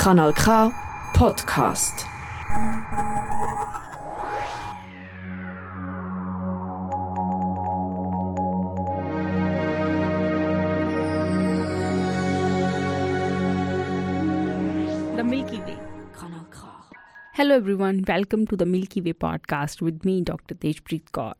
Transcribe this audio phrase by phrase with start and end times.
[0.00, 0.44] Kanal K
[1.12, 2.04] Podcast.
[15.16, 15.76] The Milky Way.
[17.34, 20.54] Hello everyone, welcome to the Milky Way podcast with me, Dr.
[20.54, 21.34] Tejpreet Kaur.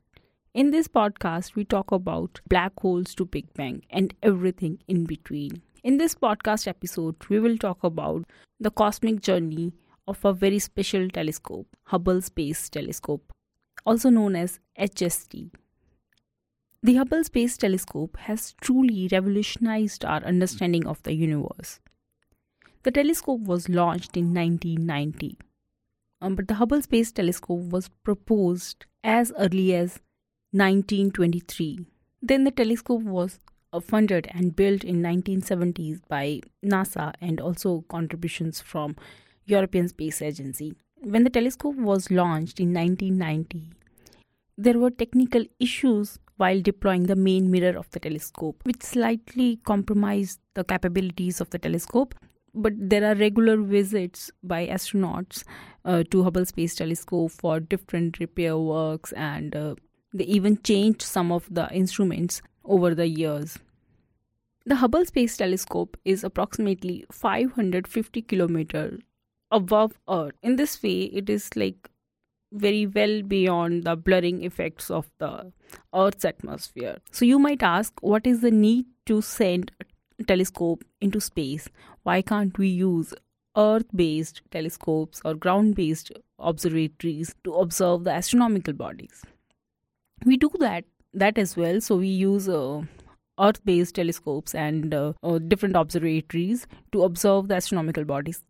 [0.53, 5.63] In this podcast, we talk about black holes to Big Bang and everything in between.
[5.83, 8.27] In this podcast episode, we will talk about
[8.59, 9.73] the cosmic journey
[10.07, 13.33] of a very special telescope, Hubble Space Telescope,
[13.87, 15.51] also known as HST.
[16.83, 21.81] The Hubble Space Telescope has truly revolutionized our understanding of the universe.
[22.83, 25.39] The telescope was launched in 1990,
[26.21, 30.01] um, but the Hubble Space Telescope was proposed as early as
[30.53, 31.87] 1923.
[32.21, 33.41] Then the telescope was
[33.79, 38.97] funded and built in 1970s by NASA and also contributions from
[39.45, 40.75] European Space Agency.
[40.97, 43.71] When the telescope was launched in 1990,
[44.59, 50.41] there were technical issues while deploying the main mirror of the telescope, which slightly compromised
[50.55, 52.15] the capabilities of the telescope.
[52.55, 55.45] But there are regular visits by astronauts
[55.85, 59.75] uh, to Hubble Space Telescope for different repair works, and uh,
[60.13, 63.59] they even changed some of the instruments over the years.
[64.65, 69.01] The Hubble Space Telescope is approximately 550 kilometers
[69.51, 70.35] above Earth.
[70.43, 71.91] In this way, it is like
[72.53, 75.53] very well beyond the blurring effects of the
[75.95, 76.99] Earth's atmosphere.
[77.11, 79.73] So you might ask, what is the need to send
[80.21, 81.69] a telescope into space?
[82.05, 83.15] Why can't we use
[83.57, 89.25] Earth-based telescopes or ground-based observatories to observe the astronomical bodies?
[90.25, 91.81] We do that that as well.
[91.81, 92.83] So we use uh,
[93.39, 98.45] Earth-based telescopes and uh, uh, different observatories to observe the astronomical bodies.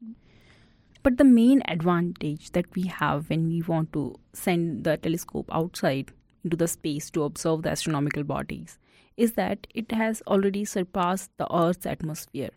[1.02, 6.12] But the main advantage that we have when we want to send the telescope outside
[6.44, 8.78] into the space to observe the astronomical bodies
[9.16, 12.50] is that it has already surpassed the Earth's atmosphere.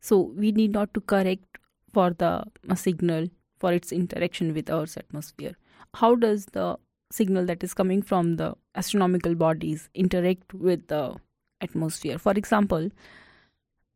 [0.00, 1.58] So we need not to correct
[1.92, 5.56] for the signal for its interaction with Earth's atmosphere.
[5.94, 6.76] How does the
[7.10, 11.16] signal that is coming from the astronomical bodies interact with the
[11.60, 12.18] atmosphere?
[12.18, 12.90] For example,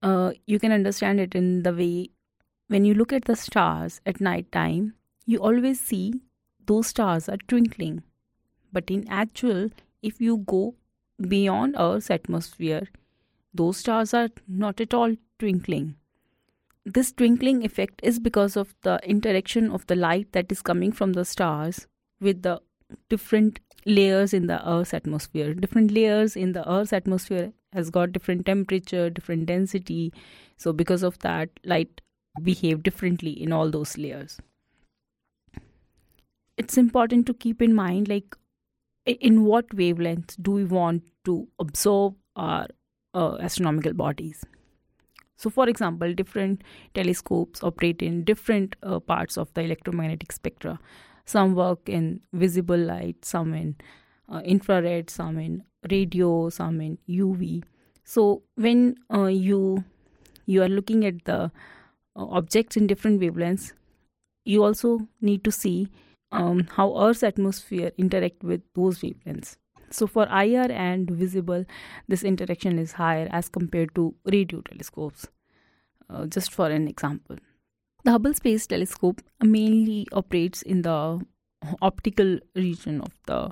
[0.02, 2.10] uh, you can understand it in the way
[2.68, 6.20] when you look at the stars at night time, you always see
[6.66, 8.02] those stars are twinkling.
[8.72, 9.70] But in actual,
[10.02, 10.74] if you go
[11.18, 12.88] beyond Earth's atmosphere,
[13.54, 15.96] those stars are not at all twinkling.
[16.84, 21.14] This twinkling effect is because of the interaction of the light that is coming from
[21.14, 21.86] the stars
[22.20, 22.60] with the
[23.08, 25.54] different layers in the Earth's atmosphere.
[25.54, 30.12] Different layers in the Earth's atmosphere has got different temperature, different density.
[30.56, 32.00] So because of that, light
[32.42, 34.40] behave differently in all those layers
[36.58, 38.36] it's important to keep in mind like
[39.06, 42.66] in what wavelength do we want to observe our
[43.14, 44.44] uh, astronomical bodies
[45.36, 46.62] so for example different
[46.94, 50.78] telescopes operate in different uh, parts of the electromagnetic spectra
[51.28, 53.74] some work in visible light some in
[54.32, 57.62] uh, infrared some in radio some in uv
[58.04, 59.84] so when uh, you
[60.46, 61.40] you are looking at the
[62.16, 63.72] objects in different wavelengths
[64.44, 65.88] you also need to see
[66.32, 69.56] um, how earth's atmosphere interact with those wavelengths.
[69.90, 71.64] So for ir and visible
[72.08, 75.28] this interaction is higher as compared to radio telescopes.
[76.10, 77.36] Uh, just for an example
[78.04, 81.20] the hubble space telescope mainly operates in the
[81.82, 83.50] optical region of the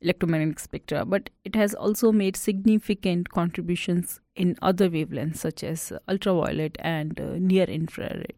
[0.00, 6.76] electromagnetic spectra, but it has also made significant contributions in other wavelengths such as ultraviolet
[6.80, 8.34] and uh, near infrared.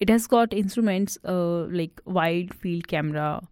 [0.00, 3.46] It has got instruments uh, like wide field camera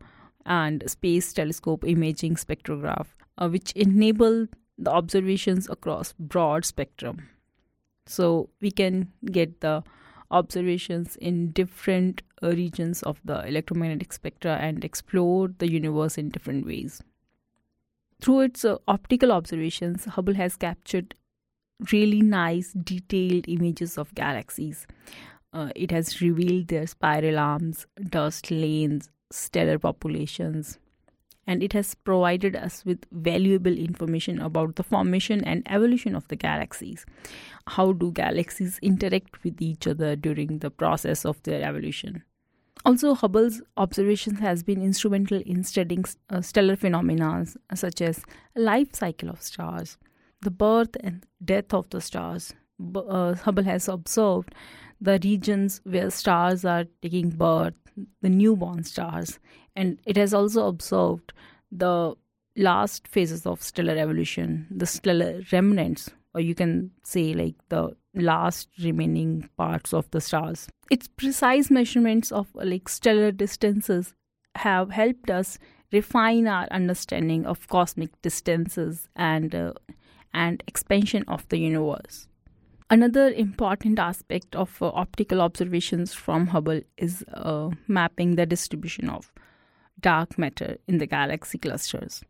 [0.46, 3.06] and space telescope imaging spectrograph,
[3.36, 4.46] uh, which enable
[4.78, 7.28] the observations across broad spectrum.
[8.06, 9.82] So we can get the
[10.30, 16.66] observations in different uh, regions of the electromagnetic spectra and explore the universe in different
[16.66, 17.02] ways.
[18.20, 21.14] Through its uh, optical observations, Hubble has captured
[21.92, 24.86] really nice, detailed images of galaxies.
[25.52, 30.78] Uh, it has revealed their spiral arms, dust lanes, stellar populations,
[31.46, 36.36] and it has provided us with valuable information about the formation and evolution of the
[36.36, 37.06] galaxies.
[37.68, 42.22] How do galaxies interact with each other during the process of their evolution?
[42.84, 48.22] Also, Hubble's observations has been instrumental in studying uh, stellar phenomena such as
[48.54, 49.98] life cycle of stars,
[50.42, 52.54] the birth and death of the stars.
[52.94, 54.54] Uh, Hubble has observed
[55.00, 57.74] the regions where stars are taking birth,
[58.22, 59.38] the newborn stars,
[59.74, 61.32] and it has also observed
[61.70, 62.14] the
[62.56, 68.68] last phases of stellar evolution, the stellar remnants, or you can say like the last
[68.82, 70.68] remaining parts of the stars.
[70.90, 74.14] Its precise measurements of like stellar distances
[74.54, 75.58] have helped us
[75.92, 79.72] refine our understanding of cosmic distances and uh,
[80.32, 82.28] and expansion of the universe.
[82.88, 89.32] Another important aspect of uh, optical observations from Hubble is uh, mapping the distribution of
[90.00, 92.22] dark matter in the galaxy clusters,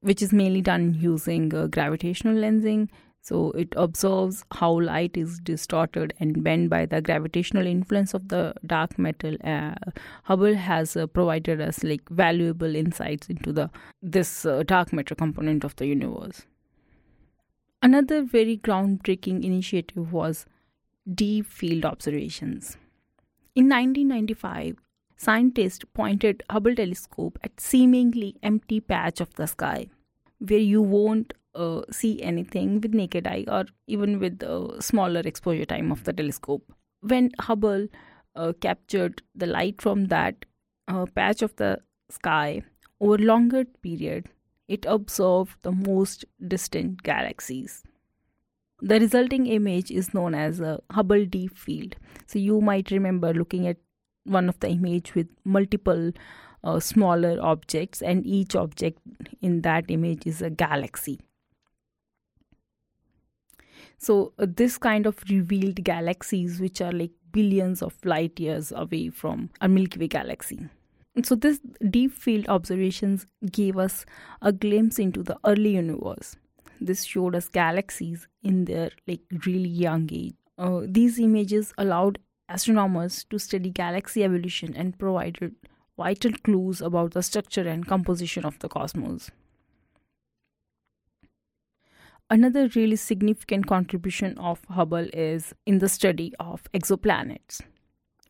[0.00, 2.88] which is mainly done using uh, gravitational lensing.
[3.20, 8.54] So it observes how light is distorted and bent by the gravitational influence of the
[8.64, 9.36] dark matter.
[9.42, 9.74] Uh,
[10.22, 13.70] Hubble has uh, provided us like valuable insights into the
[14.00, 16.46] this uh, dark matter component of the universe.
[17.86, 20.44] Another very groundbreaking initiative was
[21.14, 22.76] deep field observations.
[23.54, 24.74] In 1995,
[25.16, 29.86] scientists pointed Hubble telescope at seemingly empty patch of the sky
[30.40, 35.64] where you won't uh, see anything with naked eye or even with the smaller exposure
[35.64, 36.64] time of the telescope.
[37.02, 37.86] When Hubble
[38.34, 40.44] uh, captured the light from that
[40.88, 41.78] uh, patch of the
[42.10, 42.64] sky
[42.98, 44.28] over longer period,
[44.68, 47.82] it observed the most distant galaxies.
[48.80, 51.96] The resulting image is known as a Hubble Deep Field.
[52.26, 53.78] So you might remember looking at
[54.24, 56.12] one of the image with multiple
[56.64, 58.98] uh, smaller objects, and each object
[59.40, 61.20] in that image is a galaxy.
[63.98, 69.10] So uh, this kind of revealed galaxies, which are like billions of light years away
[69.10, 70.68] from our Milky Way galaxy.
[71.22, 71.60] So this
[71.90, 74.04] deep field observations gave us
[74.42, 76.36] a glimpse into the early universe.
[76.78, 80.34] This showed us galaxies in their like really young age.
[80.58, 82.18] Uh, these images allowed
[82.50, 85.54] astronomers to study galaxy evolution and provided
[85.96, 89.30] vital clues about the structure and composition of the cosmos.
[92.28, 97.62] Another really significant contribution of Hubble is in the study of exoplanets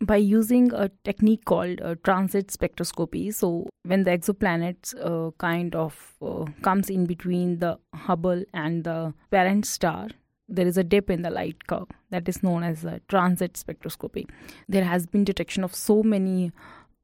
[0.00, 3.32] by using a technique called uh, transit spectroscopy.
[3.32, 9.14] So when the exoplanets uh, kind of uh, comes in between the hubble and the
[9.30, 10.08] parent star
[10.48, 14.28] there is a dip in the light curve that is known as a transit spectroscopy.
[14.68, 16.52] There has been detection of so many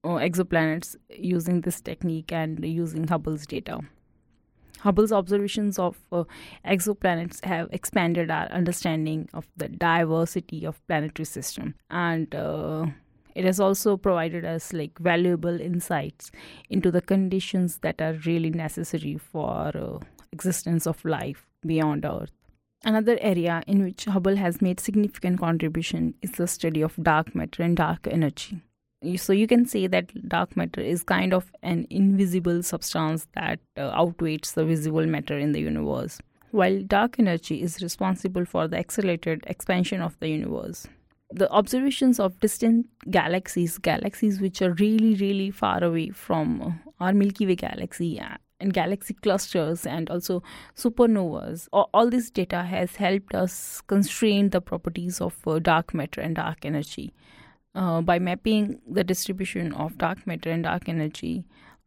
[0.05, 3.81] uh, exoplanets using this technique and using hubble's data
[4.83, 6.25] Hubble's observations of uh,
[6.67, 11.77] exoplanets have expanded our understanding of the diversity of planetary system.
[11.89, 12.87] And uh,
[13.37, 16.33] it has also provided us like valuable insights
[16.69, 19.99] into the conditions that are really necessary for uh,
[20.33, 22.33] existence of life beyond earth.
[22.85, 27.63] Another area in which hubble has made significant contribution is the study of dark matter
[27.63, 28.61] and dark energy
[29.17, 33.91] so you can say that dark matter is kind of an invisible substance that uh,
[33.95, 36.21] outweighs the visible matter in the universe
[36.53, 40.87] while dark energy is responsible for the accelerated expansion of the universe.
[41.31, 47.47] The observations of distant galaxies galaxies which are really really far away from our milky
[47.47, 50.43] way galaxy uh, and galaxy clusters and also
[50.77, 56.21] supernovas all, all this data has helped us constrain the properties of uh, dark matter
[56.21, 57.15] and dark energy
[57.75, 61.45] uh, by mapping the distribution of dark matter and dark energy,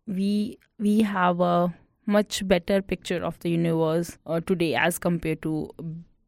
[0.07, 1.73] we we have a
[2.05, 5.71] much better picture of the universe uh, today as compared to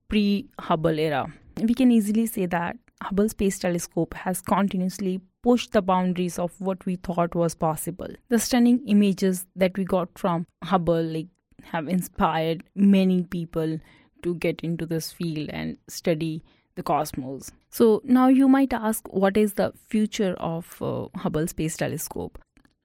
[0.10, 1.32] pre-Hubble era.
[1.62, 6.86] We can easily say that Hubble Space Telescope has continuously pushed the boundaries of what
[6.86, 8.08] we thought was possible.
[8.30, 11.28] The stunning images that we got from Hubble like
[11.64, 13.80] have inspired many people
[14.24, 16.44] to get into this field and study
[16.78, 17.52] the cosmos.
[17.70, 22.40] So now you might ask, what is the future of uh, Hubble Space Telescope?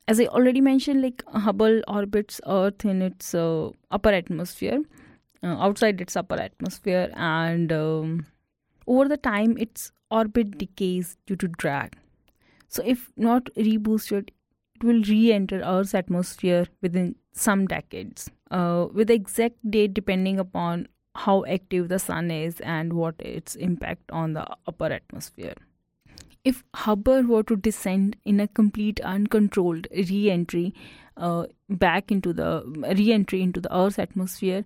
[0.09, 4.81] As I already mentioned, like Hubble orbits Earth in its uh, upper atmosphere,
[5.45, 8.27] uh, outside its upper atmosphere, and um,
[8.89, 11.97] over the time, its orbit decays due to drag.
[12.69, 14.31] So, if not reboosted,
[14.75, 20.89] it will re-enter Earth's atmosphere within some decades, uh, with the exact date depending upon
[21.15, 25.55] how active the sun is and what its impact on the upper atmosphere.
[26.45, 30.75] If Hubble were to descend in a complete uncontrolled re-entry
[31.17, 32.65] uh, back into the
[32.97, 34.65] re-entry into the Earth's atmosphere,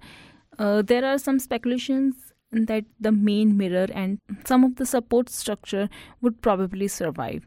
[0.59, 2.15] uh, there are some speculations
[2.53, 5.91] that the main mirror and some of the support structure
[6.23, 7.47] would probably survive,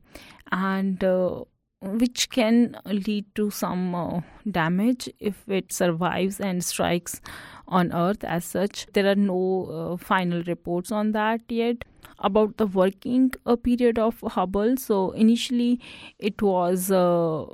[0.51, 1.43] and uh,
[1.81, 7.21] which can lead to some uh, damage if it survives and strikes
[7.67, 8.87] on Earth as such.
[8.93, 11.85] There are no uh, final reports on that yet.
[12.27, 14.77] about the working uh, period of Hubble.
[14.77, 15.79] So initially,
[16.19, 17.45] it was uh,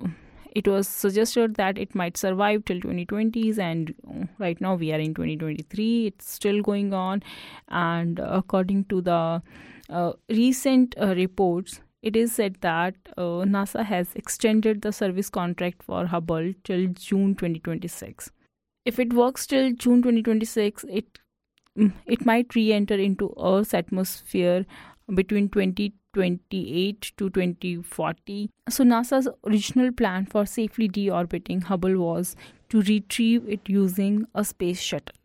[0.61, 4.99] it was suggested that it might survive till 2020s and uh, right now we are
[4.99, 7.21] in 2023 it's still going on
[7.67, 9.41] and according to the
[9.89, 16.05] uh, recent reports it is said that uh, nasa has extended the service contract for
[16.15, 18.31] hubble till june 2026
[18.93, 21.23] if it works till june 2026 it
[21.77, 24.65] mm, it might re-enter into earth's atmosphere
[25.13, 28.49] between 2028 to 2040.
[28.69, 32.35] So, NASA's original plan for safely deorbiting Hubble was
[32.69, 35.15] to retrieve it using a space shuttle.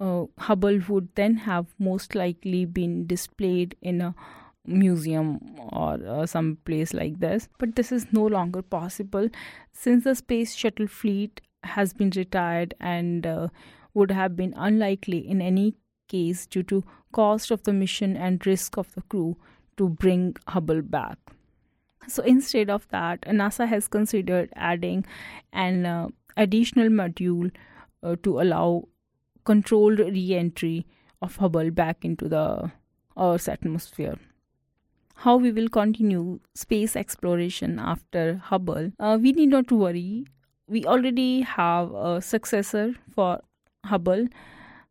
[0.00, 4.14] Uh, Hubble would then have most likely been displayed in a
[4.66, 5.40] museum
[5.72, 9.28] or uh, some place like this but this is no longer possible
[9.72, 13.48] since the space shuttle fleet has been retired and uh,
[13.94, 15.74] would have been unlikely in any
[16.08, 19.36] case due to cost of the mission and risk of the crew
[19.76, 21.18] to bring Hubble back.
[22.08, 25.04] So instead of that, NASA has considered adding
[25.52, 27.50] an uh, additional module
[28.02, 28.88] uh, to allow
[29.44, 30.86] controlled re-entry
[31.22, 32.70] of Hubble back into the
[33.18, 34.18] Earth's atmosphere.
[35.16, 40.26] How we will continue space exploration after Hubble, uh, we need not to worry.
[40.68, 43.40] We already have a successor for
[43.84, 44.26] Hubble.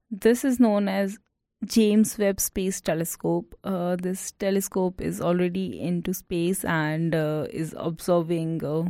[0.10, 1.20] This is known as
[1.64, 3.56] James Webb Space Telescope.
[3.64, 8.84] Uh, this telescope is already into space and uh, is observing uh,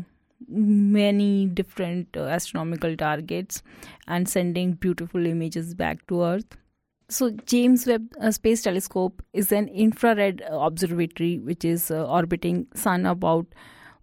[0.48, 3.62] many different uh, astronomical targets
[4.08, 6.58] and sending beautiful images back to Earth.
[7.08, 13.06] So, James Webb uh, Space Telescope is an infrared uh, observatory which is orbiting Sun
[13.06, 13.46] about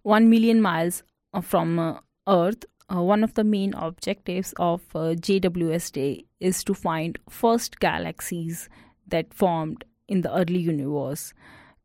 [0.03, 1.03] 1 million miles
[1.41, 2.63] from Earth.
[2.93, 8.69] Uh, one of the main objectives of uh, JWST is to find first galaxies
[9.07, 11.33] that formed in the early universe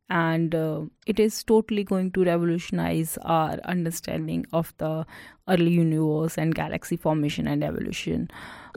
[0.09, 5.05] and uh, it is totally going to revolutionize our understanding of the
[5.47, 8.27] early universe and galaxy formation and evolution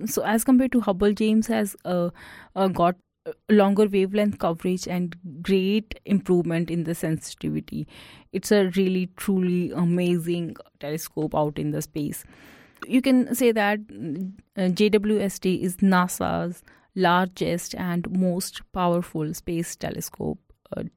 [0.06, 2.10] so as compared to hubble james has uh,
[2.56, 2.96] uh, got
[3.50, 7.86] longer wavelength coverage and great improvement in the sensitivity.
[8.32, 12.24] It's a really truly amazing telescope out in the space.
[12.86, 20.38] You can say that uh, JWST is NASA's largest and most powerful space telescope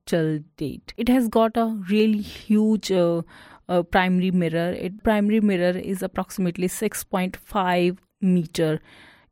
[0.06, 0.94] till date.
[0.98, 3.22] It has got a really huge uh,
[3.70, 4.72] uh, primary mirror.
[4.72, 8.80] It primary mirror is approximately 6.5 meter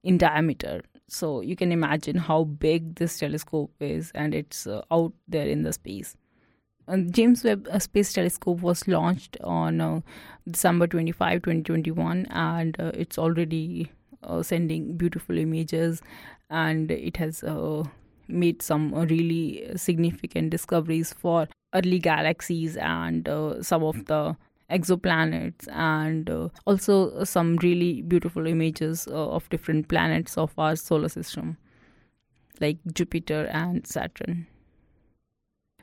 [0.03, 0.81] in diameter
[1.13, 5.63] so you can imagine how big this telescope is, and it's uh, out there in
[5.63, 6.15] the space.
[6.87, 10.01] And James Webb uh, Space Telescope was launched on uh,
[10.49, 13.91] December 25, 2021, and uh, it's already
[14.41, 16.01] sending beautiful images,
[16.49, 17.43] and it has
[18.27, 23.27] made some really significant discoveries for early galaxies and
[23.61, 24.35] some of the
[24.69, 31.09] exoplanets and uh, also some really beautiful images uh, of different planets of our solar
[31.09, 31.57] system
[32.59, 34.47] like Jupiter and Saturn.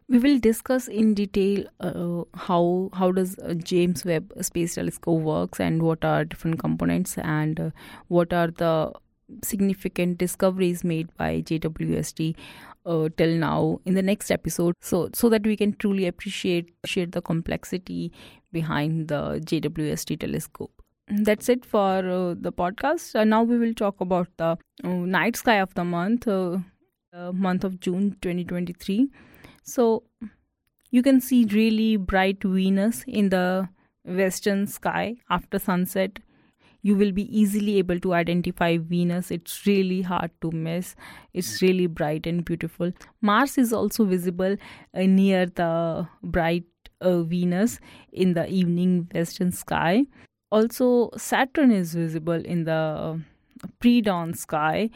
[0.08, 5.60] We will discuss in detail uh, how how does uh, James Webb Space Telescope works
[5.60, 7.70] and what are different components and uh,
[8.08, 8.92] what are the
[9.42, 12.36] significant discoveries made by JWST
[12.86, 14.74] uh, till now in the next episode.
[14.80, 18.12] So so that we can truly appreciate share the complexity
[18.52, 20.72] behind the JWST telescope.
[21.08, 23.18] That's it for uh, the podcast.
[23.18, 26.58] Uh, now we will talk about the uh, night sky of the month uh,
[27.32, 29.10] month of June 2023
[29.62, 30.02] so
[30.90, 33.68] you can see really bright Venus in the
[34.04, 36.18] western sky after sunset
[36.82, 39.30] you will be easily able to identify Venus.
[39.30, 40.96] It's really hard to miss.
[41.34, 42.92] It's really bright and beautiful.
[43.20, 44.56] Mars is also visible
[44.94, 46.64] uh, near the bright
[47.00, 47.78] uh, Venus
[48.12, 50.04] in the evening western sky.
[50.50, 53.20] Also, Saturn is visible in the
[53.78, 54.90] pre dawn sky.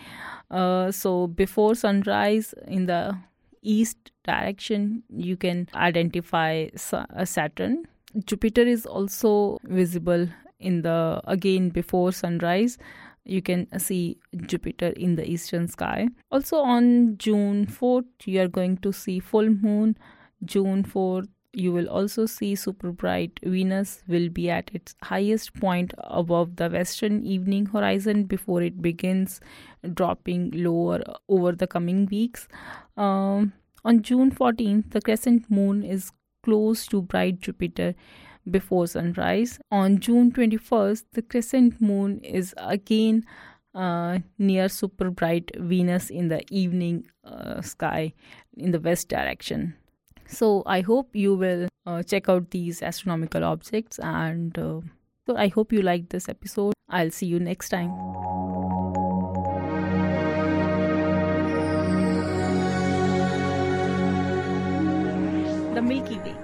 [0.50, 3.16] Uh, so, before sunrise in the
[3.62, 7.84] east direction, you can identify uh, Saturn.
[8.26, 10.28] Jupiter is also visible
[10.64, 12.78] in the again before sunrise
[13.24, 16.08] you can see Jupiter in the eastern sky.
[16.30, 19.96] Also on June 4th, you are going to see full moon.
[20.44, 25.94] June 4th, you will also see super bright Venus will be at its highest point
[25.98, 29.40] above the western evening horizon before it begins
[29.94, 32.48] dropping lower over the coming weeks.
[32.96, 33.52] Um,
[33.84, 37.94] on June 14th, the crescent moon is close to bright Jupiter
[38.50, 39.58] before sunrise.
[39.70, 43.24] On June 21st, the crescent moon is again
[43.74, 48.12] uh, near super bright Venus in the evening uh, sky.
[48.56, 49.74] in the west direction.
[50.26, 54.80] So I hope you will uh, check out these astronomical objects and uh,
[55.26, 56.74] so I hope you liked this episode.
[56.88, 57.90] I'll see you next time.
[65.74, 66.43] The Milky Way.